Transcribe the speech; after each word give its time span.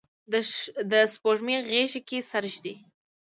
د 0.91 0.93
سپوږمۍ 1.13 1.57
غیږه 1.69 2.01
کې 2.07 2.17
سر 2.29 2.43
ږدي 2.53 2.73